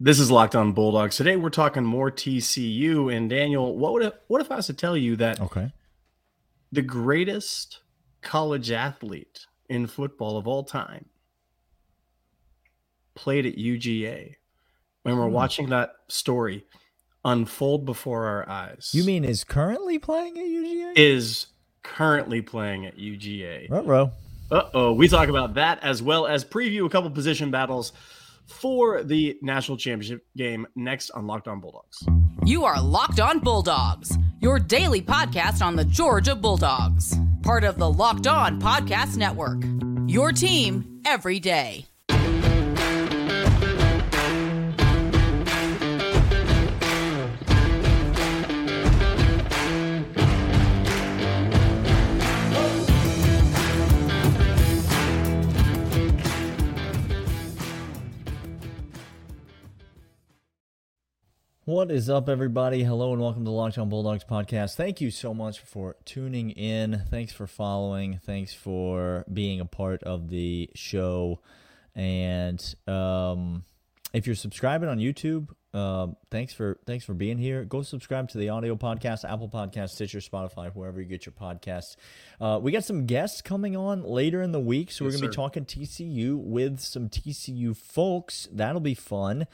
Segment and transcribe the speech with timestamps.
[0.00, 1.16] This is Locked On Bulldogs.
[1.16, 3.12] Today we're talking more TCU.
[3.14, 5.72] And Daniel, what would it, what if I was to tell you that Okay.
[6.70, 7.80] the greatest
[8.22, 11.06] college athlete in football of all time
[13.14, 14.36] played at UGA?
[15.02, 15.32] When we're Hmm.
[15.32, 16.64] watching that story
[17.24, 20.92] unfold before our eyes, You mean is currently playing at UGA?
[20.96, 21.46] is
[21.82, 23.68] currently playing at UGA.
[24.50, 24.92] Uh oh.
[24.92, 27.92] We talk about that as well as preview a couple position battles
[28.48, 32.04] for the national championship game next on Locked On Bulldogs.
[32.44, 37.90] You are Locked On Bulldogs, your daily podcast on the Georgia Bulldogs, part of the
[37.90, 39.62] Locked On Podcast Network.
[40.06, 41.87] Your team every day.
[61.68, 62.82] What is up, everybody?
[62.82, 64.74] Hello and welcome to On Bulldogs podcast.
[64.74, 67.02] Thank you so much for tuning in.
[67.10, 68.20] Thanks for following.
[68.24, 71.40] Thanks for being a part of the show.
[71.94, 73.64] And um,
[74.14, 77.64] if you're subscribing on YouTube, um, thanks for thanks for being here.
[77.64, 81.96] Go subscribe to the audio podcast, Apple Podcast, Stitcher, Spotify, wherever you get your podcasts.
[82.40, 85.30] Uh, we got some guests coming on later in the week, so Yes, we're gonna
[85.30, 88.48] be talking TCU with some TCU folks.
[88.50, 89.46] That'll be fun.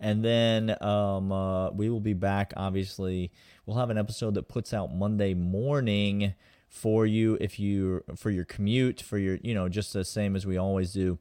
[0.00, 2.52] And then um, uh, we will be back.
[2.56, 3.30] Obviously,
[3.66, 6.34] we'll have an episode that puts out Monday morning
[6.68, 10.46] for you if you for your commute for your you know just the same as
[10.46, 11.18] we always do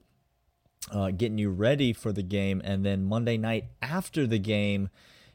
[0.91, 2.61] uh, getting you ready for the game.
[2.63, 4.89] And then Monday night after the game,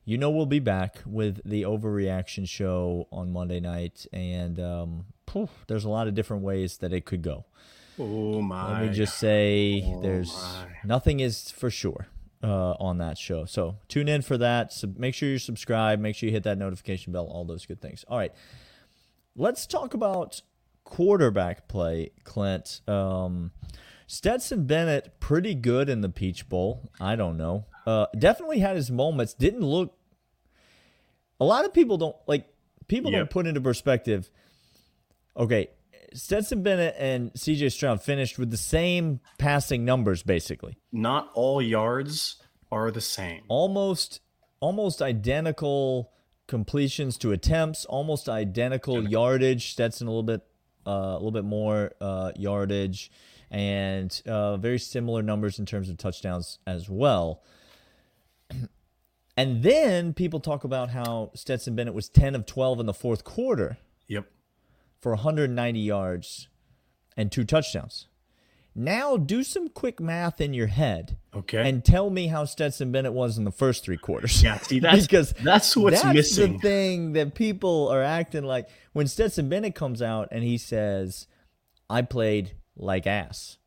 [0.05, 4.07] you know we'll be back with the overreaction show on Monday night.
[4.13, 7.45] And um, phew, there's a lot of different ways that it could go.
[7.99, 8.81] Oh my.
[8.81, 10.67] Let me just say Oh there's my.
[10.85, 12.07] nothing is for sure
[12.45, 13.45] uh, on that show.
[13.47, 14.73] So tune in for that.
[14.73, 15.99] So make sure you subscribe.
[15.99, 17.27] Make sure you hit that notification bell.
[17.27, 18.05] All those good things.
[18.07, 18.33] All right.
[19.35, 20.43] Let's talk about
[20.85, 22.83] quarterback play, Clint.
[22.87, 23.51] Um,
[24.07, 26.91] Stetson Bennett, pretty good in the Peach Bowl.
[27.01, 27.65] I don't know.
[27.87, 29.35] Uh, definitely had his moments.
[29.35, 29.97] Didn't look.
[31.41, 32.47] A lot of people don't like.
[32.87, 33.19] People Yep.
[33.19, 34.31] don't put into perspective.
[35.37, 35.69] Okay,
[36.15, 37.69] Stetson Bennett and C.J.
[37.71, 42.37] Stroud finished with the same passing numbers, basically, Not all yards
[42.71, 43.43] are the same.
[43.49, 44.21] almost,
[44.61, 46.13] almost identical
[46.47, 49.73] completions to attempts, almost identical yardage.
[49.73, 50.43] Stetson a little bit,
[50.87, 53.11] uh, a little bit more uh, yardage,
[53.51, 57.43] and uh, very similar numbers in terms of touchdowns as well.
[59.37, 63.25] And then people talk about how Stetson Bennett was 10 of 12 in the fourth
[63.25, 64.27] quarter Yep.
[65.05, 66.49] For 190 yards
[67.15, 68.09] and two touchdowns.
[68.75, 71.69] Now do some quick math in your head Okay.
[71.69, 74.43] and tell me how Stetson Bennett was in the first three quarters.
[74.43, 76.15] yeah, see that's because that's what's missing.
[76.15, 76.53] that's missing.
[76.55, 81.27] the thing that people are acting like when Stetson Bennett comes out and he says,
[81.91, 83.59] "I played like ass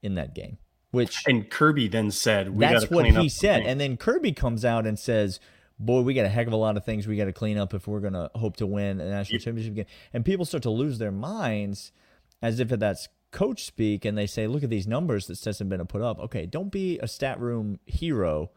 [0.00, 0.58] in that game,"
[0.92, 3.62] which And Kirby then said, "We got that's to what clean up he the said.
[3.62, 5.40] thing." And then Kirby comes out and says,
[5.78, 7.74] "Boy, we got a heck of a lot of things we got to clean up
[7.74, 10.70] if we're going to hope to win a national championship game." And people start to
[10.70, 11.92] lose their minds
[12.40, 15.88] as if that's coach speak, and they say, "Look at these numbers that Stetson Bennett
[15.88, 18.50] put up." Okay, don't be a stat room hero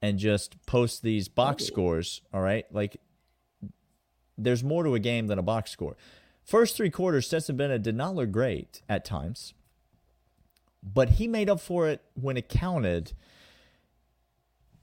[0.00, 2.22] and just post these box scores.
[2.32, 3.00] All right, like
[4.38, 5.96] there's more to a game than a box score.
[6.42, 9.52] First three quarters, Stetson Bennett did not look great at times,
[10.82, 13.12] but he made up for it when it counted.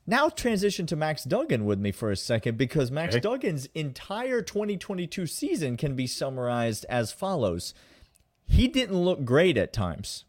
[0.09, 3.21] Now transition to Max Duggan with me for a second because Max Okay.
[3.21, 7.73] Duggan's entire 2022 season can be summarized as follows.
[8.45, 10.23] He didn't look great at times.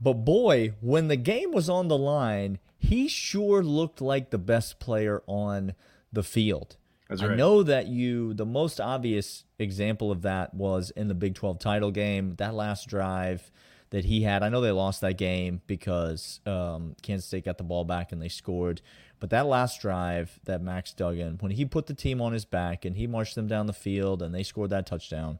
[0.00, 4.80] But boy, when the game was on the line, he sure looked like the best
[4.80, 5.74] player on
[6.10, 6.78] the field.
[7.10, 11.34] That's I know that you, the most obvious example of that was in the Big
[11.34, 13.50] 12 title game, that last drive
[13.94, 14.42] that he had.
[14.42, 18.20] I know they lost that game because um, Kansas State got the ball back and
[18.20, 18.82] they scored.
[19.20, 22.84] But that last drive that Max Duggan, when he put the team on his back
[22.84, 25.38] and he marched them down the field and they scored that touchdown,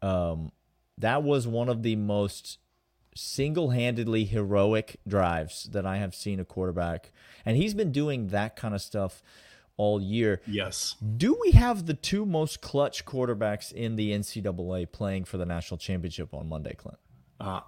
[0.00, 0.52] um,
[0.96, 2.58] that was one of the most
[3.16, 7.10] single-handedly heroic drives that I have seen a quarterback,
[7.44, 9.24] and he's been doing that kind of stuff
[9.76, 10.40] all year.
[10.46, 10.94] yes.
[11.16, 15.78] Do we have the two most clutch quarterbacks in the NCAA playing for the national
[15.78, 16.98] championship on Monday, Clint?
[17.40, 17.60] Uh,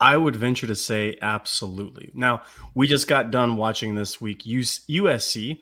[0.00, 2.10] I would venture to say absolutely.
[2.14, 2.42] Now,
[2.74, 5.60] we just got done watching this week USC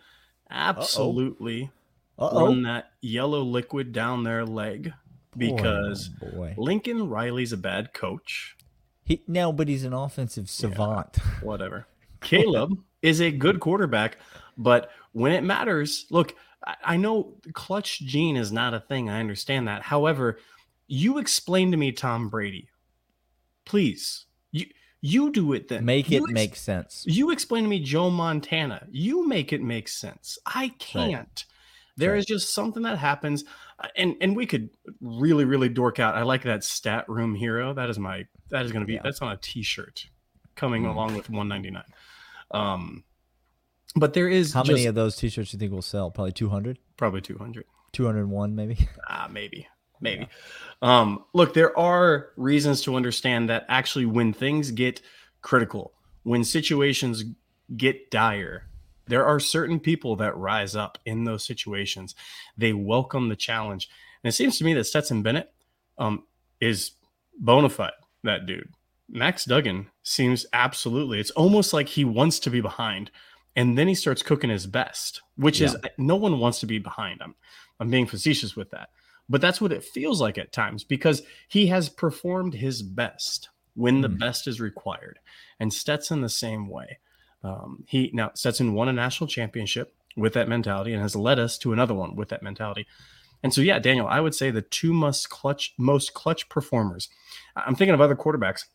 [0.50, 1.70] absolutely
[2.18, 2.46] Uh-oh.
[2.46, 4.92] run that yellow liquid down their leg
[5.36, 6.54] because Boy, oh boy.
[6.56, 8.56] Lincoln Riley's a bad coach.
[9.04, 11.16] He no, but he's an offensive savant.
[11.42, 11.86] Whatever.
[12.20, 14.18] Caleb is a good quarterback,
[14.56, 19.10] but when it matters, look, I, I know clutch gene is not a thing.
[19.10, 19.82] I understand that.
[19.82, 20.38] However,
[20.86, 22.68] you explain to me Tom Brady,
[23.64, 24.26] please.
[24.50, 24.66] You
[25.00, 25.84] you do it then.
[25.84, 27.04] Make You it ex- make sense.
[27.06, 28.86] You explain to me Joe Montana.
[28.90, 30.38] You make it make sense.
[30.46, 31.44] I can't.
[31.96, 32.18] There right.
[32.18, 33.44] is just something that happens,
[33.78, 34.70] uh, and and we could
[35.00, 36.14] really really dork out.
[36.14, 37.74] I like that stat room hero.
[37.74, 39.00] That is my that is going to be Yeah.
[39.04, 40.06] that's on a T-shirt
[40.54, 40.90] coming Mm.
[40.94, 41.82] along with 199.
[42.50, 43.04] Um,
[43.96, 46.10] but there is How just many of those T-shirts do you think will sell?
[46.10, 47.64] Probably 200, probably 200.
[47.92, 48.88] 201 maybe.
[49.08, 49.66] Ah, maybe,
[50.02, 50.28] maybe.
[50.82, 55.00] Um, look, there are reasons to understand that actually, when things get
[55.40, 55.92] critical,
[56.24, 57.24] when situations
[57.76, 58.66] get dire,
[59.06, 62.14] there are certain people that rise up in those situations.
[62.56, 63.88] They welcome the challenge,
[64.22, 65.52] and it seems to me that Stetson Bennett
[65.98, 66.24] um,
[66.60, 66.92] is
[67.38, 67.92] bona fide.
[68.24, 68.68] That dude,
[69.08, 71.20] Max Duggan, seems absolutely.
[71.20, 73.10] It's almost like he wants to be behind,
[73.54, 77.20] and then he starts cooking his best, which is no one wants to be behind.
[77.22, 77.34] I'm
[77.78, 78.90] I'm being facetious with that.
[79.28, 84.00] But that's what it feels like at times because he has performed his best when
[84.02, 84.18] the Hmm.
[84.18, 85.18] best is required.
[85.58, 86.98] And Stetson the same way.
[87.44, 91.56] Um, he now Stetson won a national championship with that mentality and has led us
[91.58, 92.86] to another one with that mentality.
[93.42, 97.08] And so, yeah, Daniel, I would say the two must clutch most clutch performers.
[97.56, 98.66] I'm thinking of other quarterbacks.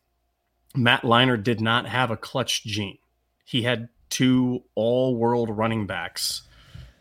[0.74, 2.98] Matt Leinart did not have a clutch gene.
[3.44, 6.42] He had two all-world running backs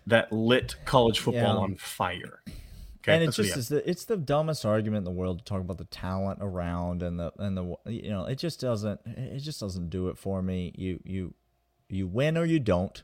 [0.05, 1.61] that lit college football Yeah.
[1.63, 2.41] on fire.
[3.07, 3.57] And it's just had.
[3.57, 7.03] is the, it's the dumbest argument in the world to talk about the talent around
[7.03, 10.41] and the and the you know it just doesn't it just doesn't do it for
[10.41, 10.73] me.
[10.75, 11.33] You you
[11.89, 13.03] you win or you don't.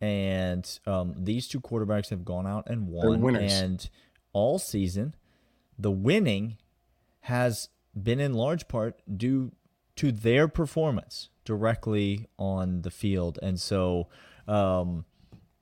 [0.00, 3.20] And um, these two quarterbacks have gone out and won.
[3.36, 3.88] And
[4.32, 5.14] all season,
[5.78, 6.56] the winning
[7.20, 7.68] has
[8.00, 9.52] been in large part due
[9.96, 13.38] to their performance directly on the field.
[13.42, 14.08] And so,
[14.48, 15.04] um,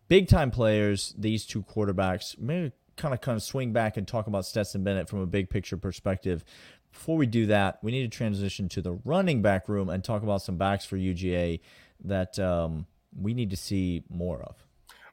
[0.06, 4.26] big time players, these two quarterbacks, maybe kind of kind of swing back and talk
[4.26, 6.44] about Stetson Bennett from a big picture perspective.
[6.92, 10.22] Before we do that, we need to transition to the running back room and talk
[10.22, 11.60] about some backs for UGA
[12.04, 12.86] that um,
[13.16, 14.56] we need to see more of.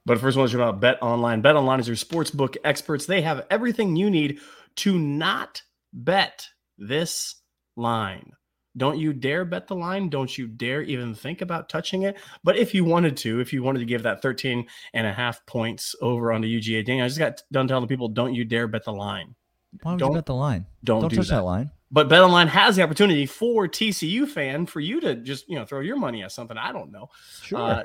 [0.05, 1.41] But first, I want to talk about Bet Online.
[1.41, 3.05] Bet Online is your sports book experts.
[3.05, 4.39] They have everything you need
[4.77, 6.47] to not bet
[6.77, 7.35] this
[7.75, 8.33] line.
[8.77, 10.09] Don't you dare bet the line.
[10.09, 12.17] Don't you dare even think about touching it.
[12.43, 15.45] But if you wanted to, if you wanted to give that 13 and a half
[15.45, 18.67] points over on the UGA, dang, I just got done telling people, don't you dare
[18.67, 19.35] bet the line.
[19.81, 20.65] Why would Don't- you bet the line?
[20.83, 21.35] don't don't do touch that.
[21.37, 21.43] that.
[21.43, 21.71] line.
[21.91, 25.79] But BetOnline has the opportunity for TCU fan for you to just you know throw
[25.81, 26.57] your money at something.
[26.57, 27.09] I don't know.
[27.41, 27.59] Sure.
[27.59, 27.83] Uh,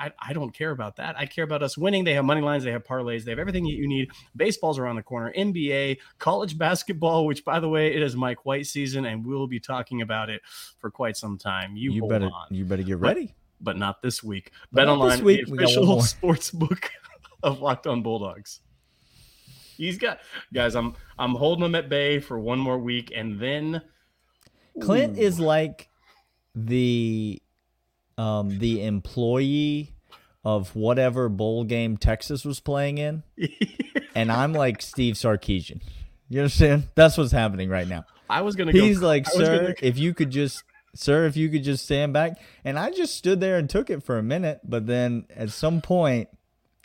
[0.00, 1.14] I, I don't care about that.
[1.18, 2.04] I care about us winning.
[2.04, 4.08] They have money lines, they have parlays, they have everything that you need.
[4.34, 8.66] Baseball's around the corner, NBA, college basketball, which by the way, it is Mike White
[8.66, 10.40] season, and we'll be talking about it
[10.78, 11.76] for quite some time.
[11.76, 13.34] You, you better on, you better get ready.
[13.60, 14.52] but not this week.
[14.72, 15.44] But not this week.
[15.44, 16.90] the We got one official sports book
[17.42, 18.60] of Locked On Bulldogs.
[19.76, 20.20] He's got
[20.52, 20.74] guys.
[20.74, 23.82] I'm I'm holding him at bay for one more week, and then
[24.80, 25.20] Clint Ooh.
[25.20, 25.90] is like
[26.54, 27.40] the
[28.20, 29.94] um the employee
[30.44, 33.22] of whatever bowl game Texas was playing in,
[34.14, 35.80] and I'm like Steve Sarkisian.
[36.28, 36.88] You understand?
[36.94, 38.04] That's what's happening right now.
[38.28, 38.72] I was gonna.
[38.72, 40.62] Go, He's like, sir, gonna- if you could just,
[40.94, 42.38] sir, if you could just stand back.
[42.64, 45.80] And I just stood there and took it for a minute, but then at some
[45.80, 46.28] point,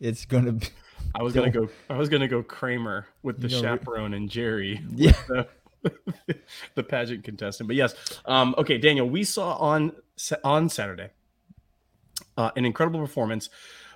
[0.01, 0.67] it's gonna be.
[1.13, 1.69] I was gonna go.
[1.89, 5.11] I was gonna go Kramer with the You gonna re- chaperone and Jerry, Yeah.
[5.27, 5.47] the,
[6.73, 7.67] the pageant contestant.
[7.67, 7.93] But yes,
[8.25, 9.07] um, okay, Daniel.
[9.07, 9.91] We saw on
[10.43, 11.09] on Saturday
[12.37, 13.49] uh, an incredible performance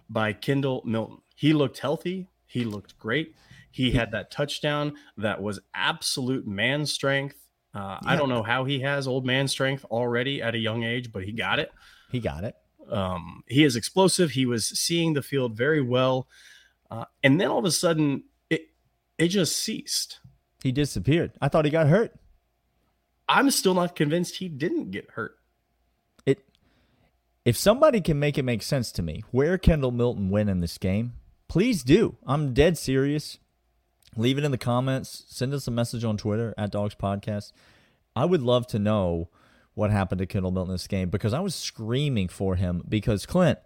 [0.10, 1.17] by Kendall Milton.
[1.36, 2.27] He looked healthy.
[2.48, 3.36] He looked great.
[3.72, 7.36] He had that touchdown that was absolute man strength.
[7.74, 11.12] Uh, I don't know how he has old man strength already at a young age,
[11.12, 11.72] but he got it.
[12.12, 12.55] He got it.
[12.89, 14.31] Um, he is explosive.
[14.31, 16.27] He was seeing the field very well,
[16.89, 18.69] uh, and then all of a sudden, it
[19.19, 20.19] it just ceased.
[20.63, 21.34] He disappeared.
[21.39, 22.13] I thought he got hurt.
[23.27, 25.38] I'm still not convinced he didn't get hurt.
[27.50, 30.77] If somebody can make it make sense to me, where Kendall Milton win in this
[30.77, 31.13] game,
[31.48, 32.15] please do.
[32.27, 33.39] I'm dead serious.
[34.15, 35.24] Leave it in the comments.
[35.29, 37.51] Send us a message on Twitter at Dogs Podcast.
[38.15, 39.29] I would love to know
[39.74, 43.25] what happened to Kendall Milton in this game because I was screaming for him because
[43.25, 43.58] Clint,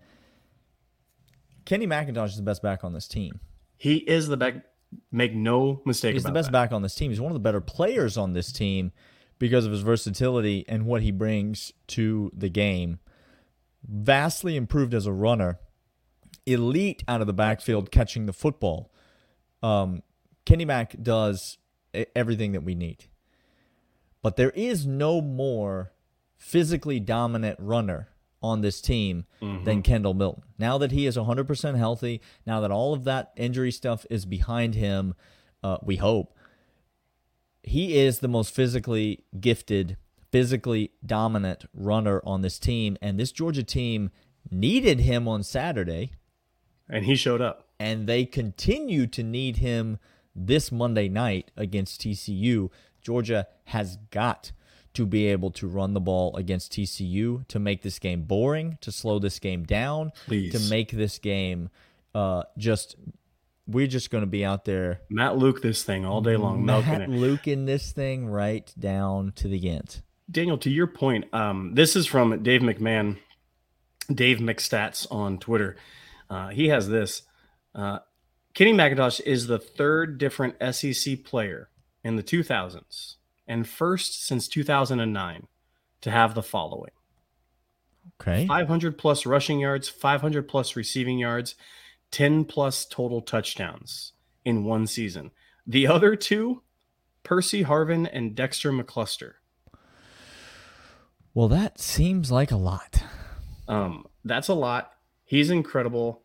[1.66, 3.42] Kenny McIntosh is the best back on this team.
[3.75, 4.63] He is the back.
[5.12, 6.54] Make no mistake He's the best that.
[6.54, 7.12] back on this team.
[7.12, 8.94] He's one of the better players on this team
[9.40, 13.00] because of his versatility and what he brings to the game.
[13.88, 15.60] Vastly improved as a runner,
[16.46, 18.92] elite out of the backfield catching the football.
[19.62, 20.04] Um,
[20.46, 21.58] Kenny Mack does
[22.16, 23.06] everything that we need.
[24.22, 25.92] But there is no more
[26.38, 28.10] physically dominant runner
[28.42, 29.63] on this team Mm-hmm.
[29.66, 30.44] than Kendall Milton.
[30.58, 34.75] Now that he is 100% healthy, now that all of that injury stuff is behind
[34.75, 35.16] him,
[35.62, 36.38] uh, we hope,
[37.63, 39.98] he is the most physically gifted,
[40.34, 42.98] physically dominant runner on this team.
[43.04, 44.10] And this Georgia team
[44.50, 46.13] needed him on Saturday,
[46.90, 47.68] And he showed up.
[47.80, 50.00] and they continue to need him
[50.36, 52.72] this Monday night against TCU.
[53.00, 54.52] Georgia has got
[54.96, 58.92] to be able to run the ball against TCU to make this game boring, to
[58.92, 60.52] slow this game down, Please.
[60.54, 61.70] to make this game
[62.16, 62.96] uh, just.
[63.66, 67.02] We're just going to be out there Matt Luke this thing all day long, Matt
[67.02, 67.10] it.
[67.10, 70.02] Luking this thing right down to the end.
[70.34, 73.18] Daniel, to your point, um, this is from Dave McMahon,
[74.13, 75.78] Dave McStats on Twitter.
[76.30, 77.22] Uh, he has this.
[77.74, 78.00] Uh,
[78.54, 81.70] Kenny McIntosh is the third different SEC player
[82.04, 83.16] in the 2000s
[83.48, 85.48] and first since 2009
[86.02, 86.92] to have the following
[88.22, 88.46] Okay.
[88.48, 91.56] 500 plus rushing yards, 500 plus receiving yards,
[92.12, 94.13] 10 plus total touchdowns
[94.44, 95.32] in one season.
[95.66, 96.63] The other two,
[97.24, 99.36] Percy Harvin and Dexter McCluster.
[101.34, 103.02] Well, that seems like a lot.
[103.68, 104.92] Um, that's a lot.
[105.25, 106.22] He's incredible.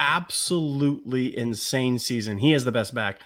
[0.00, 2.38] Absolutely insane season.
[2.38, 3.20] He is the best back.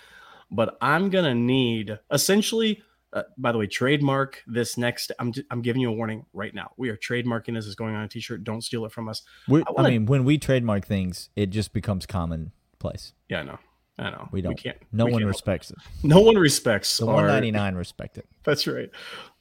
[0.51, 2.83] But I'm gonna need essentially.
[3.13, 5.13] Uh, by the way, trademark this next.
[5.19, 6.73] I'm I'm giving you a warning right now.
[6.79, 7.67] We are trademarking this.
[7.67, 8.43] Is going on a T-shirt.
[8.45, 9.23] Don't steal it from us.
[9.49, 13.13] We, I I, wanna- mean, when we trademark things, it just becomes commonplace.
[13.29, 13.59] Yeah, I know.
[13.99, 14.29] I know.
[14.33, 14.51] We don't.
[14.53, 14.79] We can't.
[14.93, 15.77] no we one can't- respects it.
[16.03, 16.97] No one respects.
[16.99, 18.27] The our- 199 respect it.
[18.45, 18.91] That's right.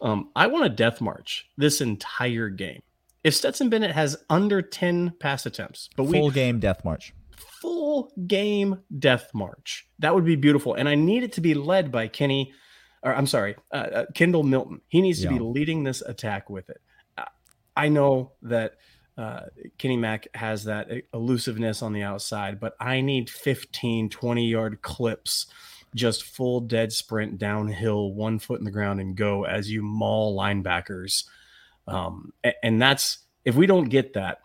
[0.01, 2.81] Um, I want a death march this entire game.
[3.23, 7.13] If Stetson Bennett has under 10 pass attempts, but we Full game death march.
[7.61, 9.87] full game death march.
[9.99, 10.73] That would be beautiful.
[10.73, 12.51] And I need it to be led by Kenny,
[13.03, 14.81] or I'm sorry, uh, uh, Kendall Milton.
[14.87, 16.81] He needs to be leading this attack with it.
[17.75, 18.73] I know that
[19.17, 19.41] uh,
[19.77, 25.47] Kenny Mack has that elusiveness on the outside, but I need 15, 20 yard clips,
[25.95, 30.37] just full dead sprint downhill, one foot in the ground and go as you maul
[30.37, 31.25] linebackers.
[31.87, 32.31] Um,
[32.63, 34.39] and that's if we don't get that,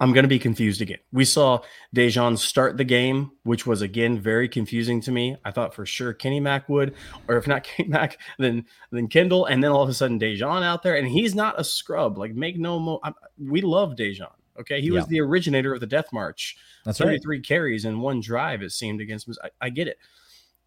[0.00, 0.98] I'm going to be confused again.
[1.12, 1.60] We saw
[1.94, 5.36] Daijun start the game, which was again very confusing to me.
[5.44, 6.94] I thought for sure Kenny Mack would,
[7.28, 10.62] or if not Kenny Mack, then then Kendall, and then all of a sudden Daijun
[10.62, 12.18] out there, and he's not a scrub.
[12.18, 13.00] Like make no mo.
[13.02, 14.30] I'm, we love Daijun.
[14.60, 16.58] Okay, he was the originator of the Death March.
[16.84, 17.06] That's right.
[17.06, 18.62] 33 carries and one drive.
[18.62, 19.28] It seemed against.
[19.42, 19.98] I, I get it,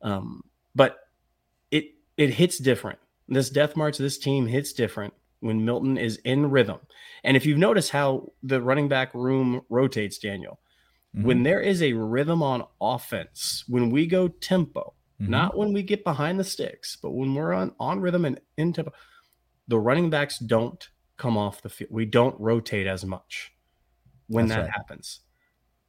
[0.01, 1.07] um, but
[1.71, 2.99] it it hits different.
[3.27, 5.13] This Death March, this team hits different
[5.45, 6.79] when Milton is in rhythm.
[7.23, 10.59] And if you've noticed how the running back room rotates, Daniel,
[11.15, 11.23] Mhm.
[11.23, 15.29] when there is a rhythm on offense, when we go tempo, Mhm.
[15.29, 18.73] not when we get behind the sticks, but when we're on on rhythm and in
[18.73, 18.91] tempo,
[19.67, 21.91] the running backs don't come off the field.
[21.91, 23.53] We don't rotate as much
[24.27, 24.71] when That's that right.
[24.71, 25.21] happens.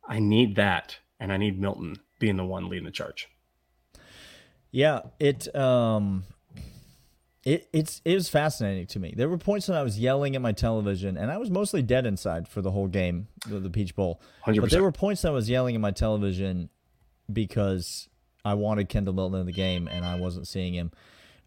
[0.08, 3.28] I need that, and I need Milton being the one leading the charge.
[4.70, 6.24] Yeah, it um
[7.46, 9.14] it it's it was fascinating to me.
[9.16, 12.04] There were points when I was yelling at my television and I was mostly dead
[12.04, 14.20] inside for the whole game, the, the Peach Bowl.
[14.42, 16.68] Hundred But there were points I was yelling at my television
[17.32, 18.08] because
[18.44, 20.90] I wanted Kendall Milton in the game and I wasn't seeing him.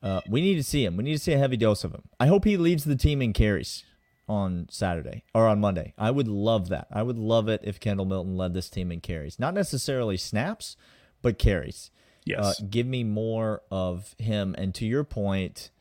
[0.02, 0.96] Uh, we need to see him.
[0.96, 2.04] We need to see a heavy dose of him.
[2.18, 3.84] I hope he leads the team in carries
[4.30, 5.94] on Saturday or on Monday.
[5.98, 6.88] I would love that.
[6.94, 9.38] I would love it if Kendall Milton led this team in carries.
[9.38, 10.78] Not necessarily snaps,
[11.22, 11.92] but carries.
[12.24, 12.40] Yes.
[12.40, 14.56] Uh, give me more of him.
[14.58, 15.72] And to your point,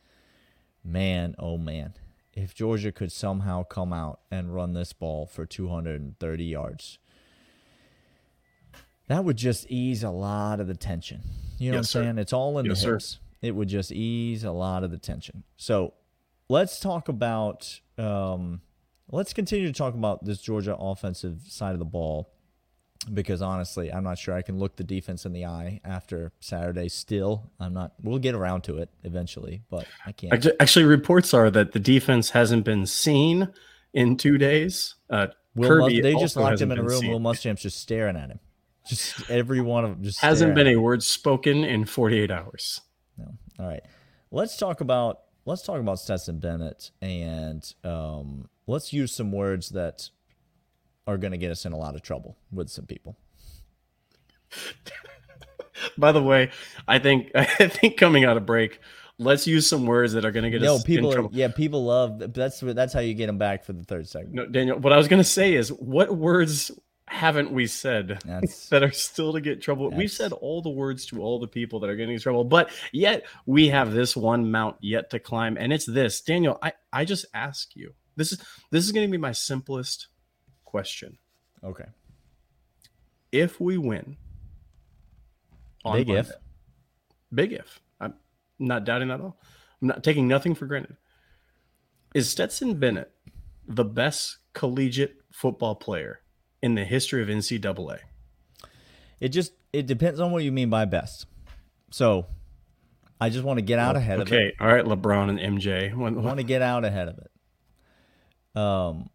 [0.83, 1.93] man, oh man,
[2.33, 6.99] if Georgia could somehow come out and run this ball for 230 yards,
[9.07, 11.21] that would just ease a lot of the tension.
[11.57, 12.01] You know Yes, what.
[12.01, 12.17] I'm saying?
[12.19, 12.93] It's all in Yes, the sir.
[12.93, 13.19] hips.
[13.41, 15.43] It would just ease a lot of the tension.
[15.57, 15.93] So
[16.49, 17.79] let's talk about.
[17.97, 18.61] Um,
[19.11, 22.31] let's continue to talk about this Georgia offensive side of the ball
[23.13, 26.89] because honestly, I'm not sure I can look the defense in the eye after Saturday.
[26.89, 27.93] Still, I'm not.
[28.01, 30.45] We'll get around to it eventually, but I can't.
[30.59, 33.49] Actually, reports are that the defense hasn't been seen
[33.93, 34.95] in two days.
[35.09, 37.01] Uh, Will Kirby Mus- they just locked him in a room.
[37.01, 37.11] seen.
[37.11, 38.39] Will Muschamp's just staring at him.
[38.87, 40.03] Just every one of them.
[40.03, 42.81] Just hasn't been a word spoken in 48 hours.
[43.17, 43.25] No.
[43.59, 43.83] All right.
[44.31, 50.09] Let's talk about let's talk about Stetson Bennett and um, let's use some words that
[51.07, 53.17] are going to get us in a lot of trouble with some people.
[55.97, 56.51] By the way,
[56.87, 58.79] I think I think coming out of break,
[59.17, 61.49] let's use some words that are going to get No, us people in are, yeah,
[61.49, 64.35] people love that's that's how you get them back for the third segment.
[64.35, 66.71] No, Daniel, what I was going to say is, what words
[67.07, 69.89] haven't we said That's that are still to get trouble?
[69.89, 72.69] We've said all the words to all the people that are getting in trouble, but
[72.91, 76.21] yet we have this one mount yet to climb, and it's this.
[76.21, 78.41] Daniel, I I just ask you, This is
[78.71, 80.07] this is going to be my simplest
[80.69, 81.17] question.
[81.63, 81.85] Okay.
[83.31, 84.17] If we win,
[85.83, 86.31] on Big if.
[87.33, 87.79] Big if.
[87.99, 88.13] I'm
[88.59, 89.39] not doubting that at all.
[89.81, 90.97] I'm not taking nothing for granted.
[92.13, 93.11] Is Stetson Bennett
[93.67, 96.21] the best collegiate football player
[96.61, 97.99] in the history of NCAA?
[99.19, 101.25] It just it depends on what you mean by best.
[101.91, 102.25] So
[103.21, 104.33] I just want to get out ahead of it.
[104.33, 105.95] Okay, all right, LeBron and MJ.
[105.95, 108.59] When- I want to get out ahead of it.
[108.59, 109.09] Um,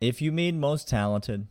[0.00, 1.46] if you mean most talented,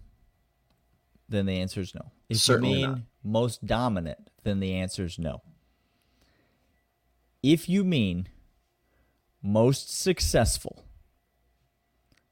[1.30, 2.12] then the answer is no.
[2.30, 3.02] If Certainly you mean not.
[3.24, 5.42] most dominant, then the answer is no.
[7.44, 8.28] If you mean
[9.42, 10.84] most successful,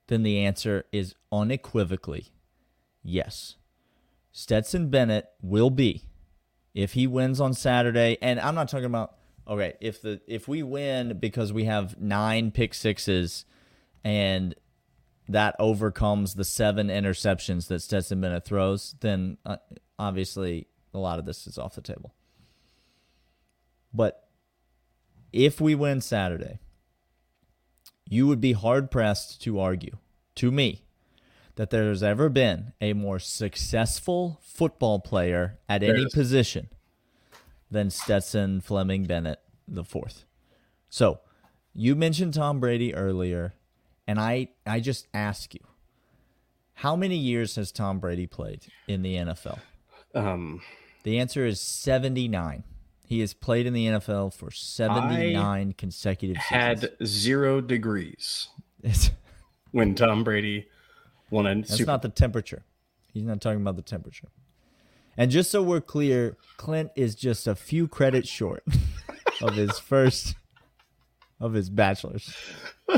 [0.08, 2.32] then the answer is unequivocally
[3.06, 3.56] yes.
[4.32, 6.04] Stetson Bennett will be
[6.74, 9.16] if he wins on Saturday, and I'm not talking about
[9.48, 13.46] okay, if the if we win because we have nine pick sixes
[14.04, 14.56] and
[15.28, 19.58] that overcomes the seven interceptions that Stetson Bennett throws, then uh,
[19.98, 22.14] obviously a lot of this is off the table.
[23.94, 24.28] But
[25.32, 26.60] if we win Saturday,
[28.08, 29.98] you would be hard pressed to argue
[30.36, 30.84] to me
[31.56, 36.14] that there's ever been a more successful football player at any Yes.
[36.14, 36.70] position
[37.72, 40.26] than Stetson Fleming Bennett the fourth.
[40.90, 41.22] So
[41.74, 43.54] you mentioned Tom Brady earlier,
[44.08, 45.62] and I I just ask you,
[46.76, 49.60] how many years has Tom Brady played in the NFL?
[50.14, 50.62] um,
[51.04, 52.64] The answer is 79.
[53.08, 56.50] He has played in the NFL for 79 consecutive seasons.
[56.50, 58.48] had zero degrees
[59.72, 60.68] when Tom Brady
[61.30, 62.64] won a That's Super not the temperature.
[63.14, 64.30] He's not talking about the temperature.
[65.18, 68.64] And just so we're clear, Clint is just a few credits short
[69.42, 70.36] of his first
[71.40, 72.36] of his bachelor's.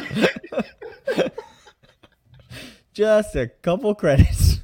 [2.97, 4.55] just a couple credits.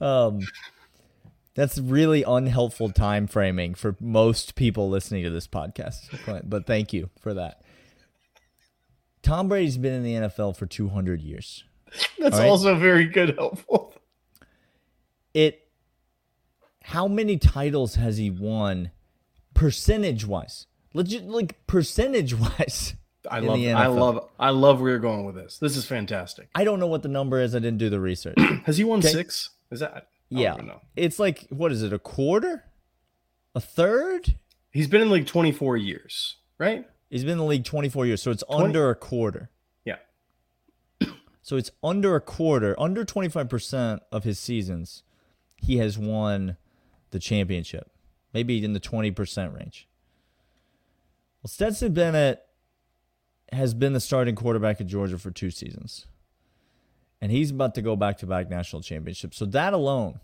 [0.00, 0.40] Um
[1.54, 6.92] that's really unhelpful time framing for most people listening to this podcast, Clint, but thank
[6.92, 7.62] you for that.
[9.22, 11.62] Tom Brady's been in the NFL for 200 years.
[12.18, 12.48] That's right.
[12.48, 13.94] also very good helpful.
[15.34, 15.68] it
[16.82, 18.90] how many titles has he won
[19.54, 22.94] percentage wise legit like percentage wise
[23.30, 25.58] I love the I love I love where you're going with this.
[25.58, 26.48] This is fantastic.
[26.54, 28.98] i don't know what the number is i didn't do the research Has he won
[29.00, 29.08] Okay.
[29.12, 29.50] six?
[29.70, 30.06] Is that I don't
[30.68, 32.64] yeah it's like what is it a quarter
[33.54, 34.36] a third
[34.70, 36.86] He's been in like 24 years, right?
[37.10, 39.50] he's been in the league 24 years so it's 20 under a quarter
[39.84, 39.96] Yeah.
[41.42, 45.02] so it's under a quarter under 25% of his seasons
[45.56, 46.56] he has won
[47.10, 47.90] the championship
[48.32, 49.86] maybe in the 20% range
[51.42, 52.42] well stetson bennett
[53.52, 56.06] has been the starting quarterback at georgia for two seasons
[57.20, 60.20] and he's about to go back to back national championships so that alone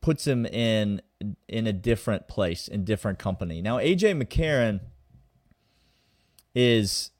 [0.00, 1.00] puts him in
[1.48, 4.80] in a different place in different company now aj mccarron
[6.54, 7.10] is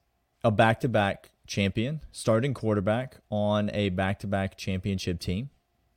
[0.43, 5.51] a back-to-back champion, starting quarterback on a back-to-back championship team.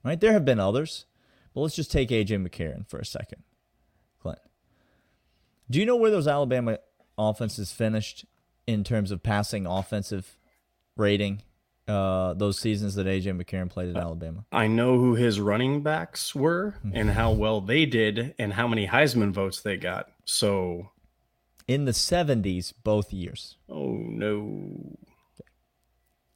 [0.04, 0.20] Right?
[0.20, 1.06] There have been others,
[1.54, 3.44] but let's just take AJ McCarron for a second.
[4.22, 4.40] Clint.
[5.70, 6.80] Do you know where those Alabama
[7.18, 8.26] offenses finished
[8.68, 10.38] in terms of passing offensive
[10.98, 11.42] rating?
[11.86, 14.46] Uh, those seasons that AJ McCarron played at Alabama.
[14.54, 16.96] I know who his running backs were Mm-hmm.
[16.96, 20.10] and how well they did and how many Heisman votes they got.
[20.24, 20.92] So,
[21.68, 23.58] In the 70s, both years.
[23.68, 24.96] oh no.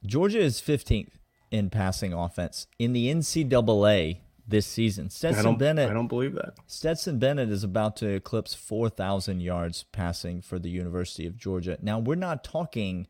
[0.04, 1.12] Georgia is 15th
[1.50, 5.06] in passing offense in the NCAA this season.
[5.06, 6.54] I Stetson don't Bennett I don't believe that.
[6.66, 11.78] Stetson Bennett is about to eclipse 4,000 yards passing for the University of Georgia.
[11.82, 13.06] Now, we're not talking,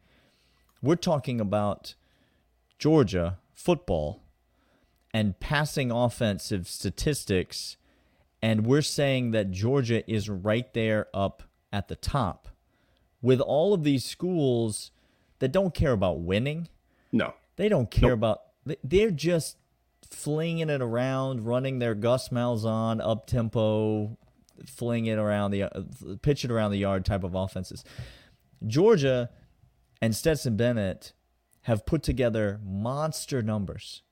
[0.83, 1.95] we're talking about
[2.79, 4.23] Georgia football
[5.15, 7.77] and passing offensive statistics.
[8.43, 12.49] And we're saying that Georgia is right there up at the top
[13.23, 14.91] with all of these schools
[15.39, 16.69] that don't care about winning.
[17.13, 17.35] No.
[17.57, 18.19] They don't care Nope.
[18.19, 18.39] about.
[18.85, 19.57] They're just
[20.11, 24.17] flinging it around, running their Gus Malzahn up tempo,
[24.67, 27.85] fling it around the pitch it around the yard type of offenses.
[28.67, 29.31] Georgia
[30.01, 31.13] and Stetson Bennett
[31.63, 34.03] have put together monster numbers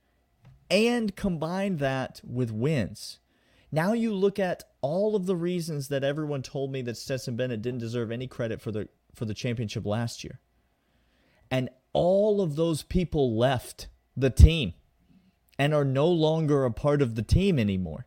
[0.70, 3.18] and combined that with wins.
[3.72, 7.62] Now you look at all of the reasons that everyone told me that Stetson Bennett
[7.62, 10.40] didn't deserve any credit for the for the championship last year.
[11.50, 14.74] And all of those people left the team
[15.58, 18.06] and are no longer a part of the team anymore.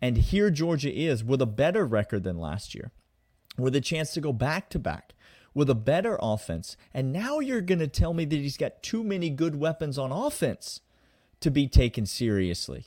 [0.00, 2.92] And here Georgia is with a better record than last year,
[3.58, 5.14] with a chance to go back to back,
[5.54, 6.76] with a better offense.
[6.92, 10.12] And now you're going to tell me that he's got too many good weapons on
[10.12, 10.80] offense
[11.40, 12.86] to be taken seriously.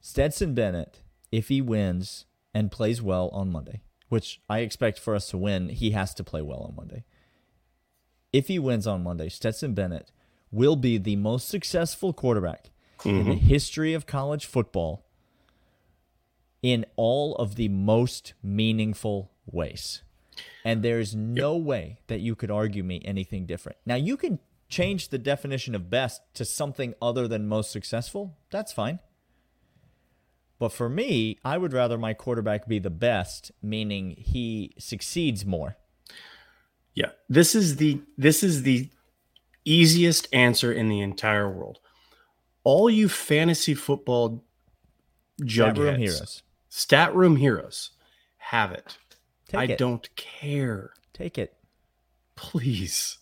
[0.00, 5.28] Stetson Bennett, if he wins and plays well on Monday, which I expect for us
[5.30, 7.04] to win, he has to play well on Monday.
[8.32, 10.10] If he wins on Monday, Stetson Bennett
[10.52, 13.08] will be the most successful quarterback mm-hmm.
[13.08, 13.46] in the mm-hmm.
[13.46, 15.04] history of college football
[16.62, 20.02] in all of the most meaningful ways.
[20.64, 21.64] And there's no yep.
[21.64, 23.78] way that you could argue me anything different.
[23.84, 24.38] Now, you can
[24.68, 28.36] change the definition of best to something other than most successful.
[28.50, 29.00] That's fine.
[30.58, 35.76] But for me, I would rather my quarterback be the best, meaning he succeeds more.
[36.94, 37.10] Yeah.
[37.28, 38.90] This is the this is the
[39.64, 41.78] easiest answer in the entire world.
[42.64, 44.44] All you fantasy football
[45.40, 47.90] jugheads, stat room heroes, stat room heroes,
[48.38, 48.98] have it.
[49.48, 49.78] Take I it.
[49.78, 50.92] don't care.
[51.12, 51.54] Take it,
[52.36, 53.18] please.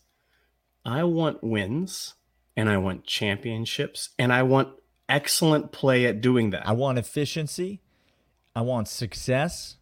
[0.85, 2.15] I want wins,
[2.57, 4.69] and I want championships, and I want
[5.09, 6.67] excellent play at doing that.
[6.67, 7.81] I want efficiency.
[8.55, 9.77] I want success.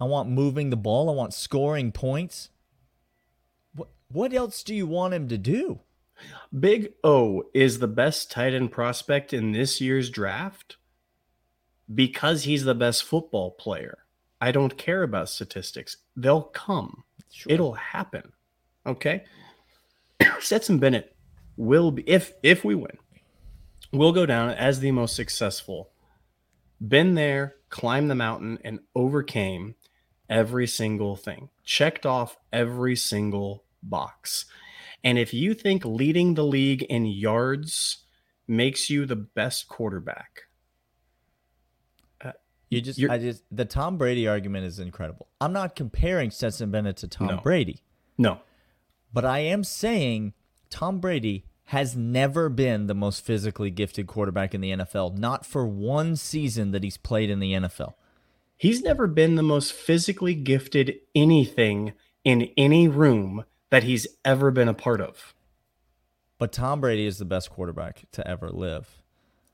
[0.00, 1.08] I want moving the ball.
[1.08, 2.50] I want scoring points.
[3.74, 5.80] What what else do you want him to do?
[6.58, 10.76] Big O is the best tight end prospect in this year's draft
[11.94, 13.98] because he's the best football player.
[14.40, 15.98] I don't care about statistics.
[16.16, 17.04] They'll come.
[17.30, 17.52] Sure.
[17.52, 18.32] It'll happen.
[18.84, 19.24] Okay.
[20.40, 21.14] Stetson Bennett
[21.56, 22.98] will be if if we win,
[23.92, 25.90] will go down as the most successful.
[26.86, 29.76] Been there, climbed the mountain, and overcame
[30.28, 31.48] every single thing.
[31.64, 34.46] Checked off every single box.
[35.04, 38.04] And if you think leading the league in yards
[38.46, 40.42] makes you the best quarterback,
[42.20, 42.32] uh,
[42.68, 45.28] you just, I just, the Tom Brady argument is incredible.
[45.40, 47.36] I'm not comparing Stetson Bennett to Tom no.
[47.38, 47.82] Brady.
[48.16, 48.40] No.
[49.12, 50.34] But I am saying
[50.70, 55.66] Tom Brady has never been the most physically gifted quarterback in the NFL, not for
[55.66, 57.94] one season that he's played in the NFL.
[58.56, 64.68] He's never been the most physically gifted anything in any room that he's ever been
[64.68, 65.34] a part of.
[66.38, 69.02] But Tom Brady is the best quarterback to ever live.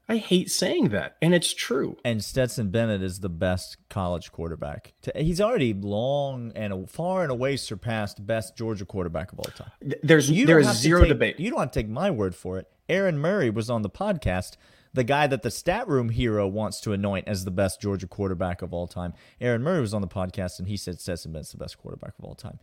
[0.08, 1.96] I hate saying that, and it's true.
[2.04, 4.94] And Stetson Bennett is the best college quarterback.
[5.14, 9.70] He's already long and far and away surpassed best Georgia quarterback of all time.
[10.02, 11.38] There's you there is zero take, debate.
[11.38, 12.66] You don't have to take my word for it.
[12.88, 14.56] Aaron Murray was on the podcast,
[14.92, 18.62] the guy that the stat room hero wants to anoint as the best Georgia quarterback
[18.62, 19.14] of all time.
[19.40, 22.24] Aaron Murray was on the podcast, and he said Stetson Bennett's the best quarterback of
[22.24, 22.58] all time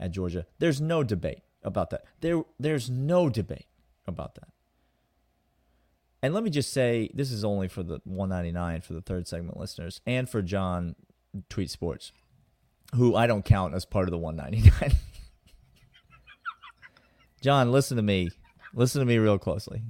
[0.00, 0.46] at Georgia.
[0.58, 2.04] There's no debate about that.
[2.20, 3.66] There, there's no debate
[4.06, 4.48] about that.
[6.22, 9.58] And let me just say, this is only for the 199 for the third segment
[9.58, 10.96] listeners, and for John
[11.48, 12.12] Tweet Sports,
[12.94, 14.92] who I don't count as part of the 199.
[17.40, 18.30] John, listen to me.
[18.74, 19.82] Listen to me real closely.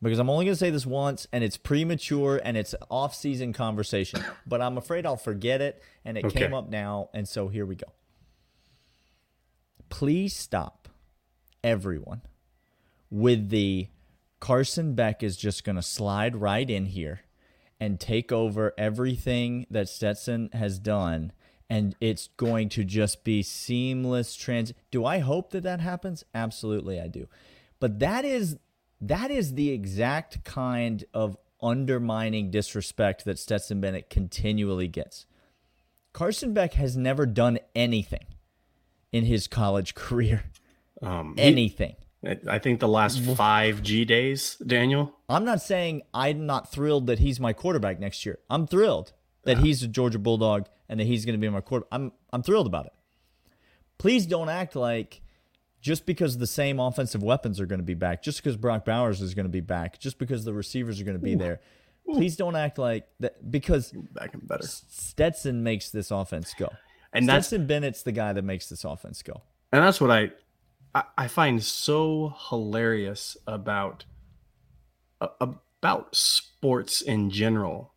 [0.00, 3.52] Because I'm only going to say this once, and it's premature and it's off season
[3.52, 6.40] conversation, but I'm afraid I'll forget it, and it okay.
[6.40, 7.88] came up now, and so here we go
[9.88, 10.88] please stop
[11.62, 12.22] everyone
[13.10, 13.88] with the
[14.40, 17.20] Carson Beck is just going to slide right in here
[17.80, 21.32] and take over everything that Stetson has done
[21.70, 26.24] and it's going to just be seamless trans Do I hope that that happens?
[26.34, 27.28] Absolutely I do.
[27.80, 28.58] But that is
[29.00, 35.26] that is the exact kind of undermining disrespect that Stetson Bennett continually gets.
[36.12, 38.26] Carson Beck has never done anything
[39.12, 40.44] in his college career.
[41.02, 41.96] Um, Anything.
[42.22, 45.14] He, I think the last five G days, Daniel.
[45.28, 48.38] I'm not saying I'm not thrilled that he's my quarterback next year.
[48.50, 49.12] I'm thrilled
[49.44, 49.62] that yeah.
[49.62, 51.88] he's a Georgia Bulldog and that he's going to be my quarterback.
[51.92, 52.92] I'm I'm thrilled about it.
[53.98, 55.22] Please don't act like
[55.80, 59.20] just because the same offensive weapons are going to be back, just because Brock Bowers
[59.20, 61.38] is going to be back, just because the receivers are going to be Ooh.
[61.38, 61.60] there.
[62.04, 64.66] Please don't act like that because back and better.
[64.66, 66.70] Stetson makes this offense go.
[67.12, 69.42] And Stetson that's, Bennett's the guy that makes this offense go.
[69.72, 70.30] And that's what I
[70.94, 74.04] I, I find so hilarious about
[75.40, 77.92] about sports in general.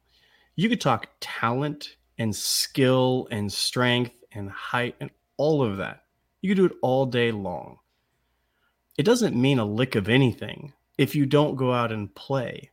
[0.56, 6.04] You could talk talent and skill and strength and height and all of that.
[6.42, 7.78] You could do it all day long.
[8.98, 12.72] It doesn't mean a lick of anything if you don't go out and play.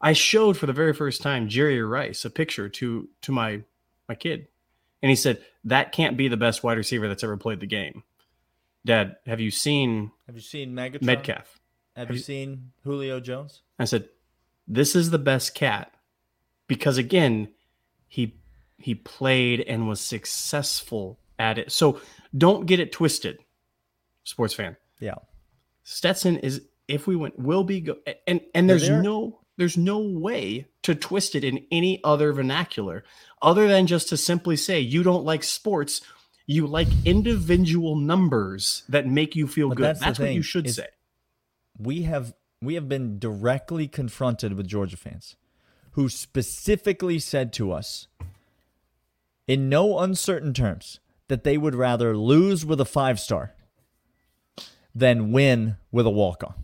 [0.00, 3.62] I showed for the very first time Jerry Rice a picture to to my
[4.08, 4.48] my kid
[5.02, 8.02] and he said, That can't be the best wide receiver that's ever played the game.
[8.84, 11.02] Dad, have you seen Have you seen Megatron?
[11.02, 11.60] Metcalf?
[11.96, 13.62] Have, have you, you seen Julio Jones?
[13.78, 14.08] I said,
[14.68, 15.92] This is the best cat.
[16.66, 17.48] Because again,
[18.08, 18.36] he
[18.78, 21.72] he played and was successful at it.
[21.72, 22.00] So
[22.36, 23.38] Don't get it twisted,
[24.24, 24.76] sports fan.
[25.00, 25.16] Yeah.
[25.82, 29.98] Stetson is if we went will be go and and there's there- no there's no
[29.98, 33.04] way to twist it in any other vernacular
[33.42, 36.00] other than just to simply say you don't like sports.
[36.46, 39.84] You like individual numbers that make you feel But good.
[39.86, 40.86] that's that's, what you should say.
[41.78, 45.36] we have we have been directly confronted with Georgia fans
[45.92, 48.08] who specifically said to us
[49.46, 53.54] in no uncertain terms that they would rather lose with a five star
[54.94, 56.54] than win with a walk on.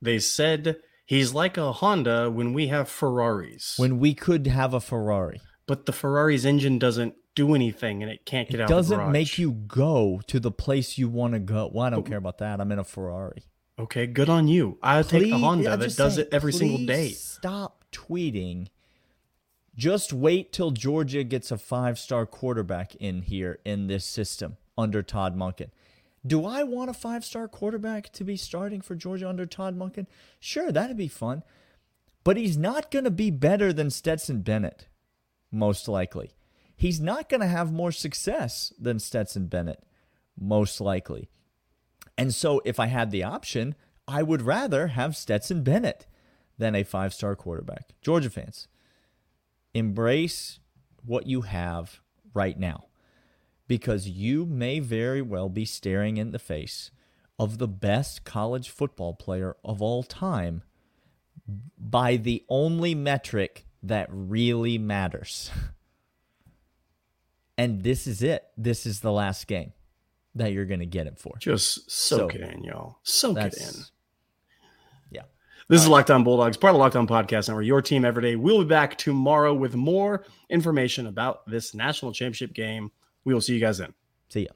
[0.00, 4.80] they said he's like a honda when we have ferraris When we could have a
[4.80, 5.40] Ferrari.
[5.66, 9.10] but the ferrari's engine doesn't do anything and it can't get It out the doesn't
[9.12, 11.68] make you go to the place you want to go.
[11.72, 12.60] Well, I don't care about that.
[12.60, 13.42] I'm in a Ferrari.
[13.76, 17.08] okay good on you i'll take a honda that does saying, it every single day
[17.10, 18.68] Stop tweeting.
[19.76, 25.02] Just wait till Georgia gets a five star quarterback in here in this system under
[25.02, 25.70] Todd Monken.
[26.26, 30.06] Do I want a five star quarterback to be starting for Georgia under Todd Monken?
[30.40, 31.42] Sure, that'd be fun.
[32.22, 34.88] But he's not going to be better than Stetson Bennett,
[35.52, 36.30] most likely.
[36.74, 39.84] He's not going to have more success than Stetson Bennett,
[40.38, 41.28] most likely.
[42.16, 43.74] And so, if I had the option,
[44.08, 46.06] I would rather have Stetson Bennett
[46.56, 47.90] than a five star quarterback.
[48.00, 48.66] Georgia fans,
[49.74, 50.58] embrace
[51.04, 52.00] what you have
[52.32, 52.86] right now
[53.66, 56.90] because you may very well be staring in the face
[57.38, 60.62] of the best college football player of all time
[61.78, 65.50] by the only metric that really matters.
[67.56, 68.44] And this is it.
[68.56, 69.72] This is the last game
[70.34, 71.34] that you're going to get it for.
[71.38, 73.84] just soak So, it in y'all soak it in
[75.12, 75.22] yeah.
[75.68, 78.36] This is Locked On Bulldogs, part of Locked On Podcast Network, your team every day.
[78.36, 82.90] We'll be back tomorrow with more information about this national championship game.
[83.24, 83.94] We will see you guys then.
[84.28, 84.52] See ya.